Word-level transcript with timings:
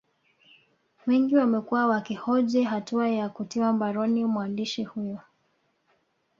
Wengi 1.07 1.35
wamekuwa 1.35 1.87
wakihoji 1.87 2.63
hatua 2.63 3.09
ya 3.09 3.29
kutiwa 3.29 3.73
mbaroni 3.73 4.25
mwandishi 4.25 4.83
huyo 4.83 5.19